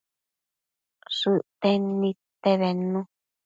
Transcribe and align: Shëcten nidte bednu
Shëcten 1.17 1.83
nidte 1.99 2.51
bednu 2.61 3.01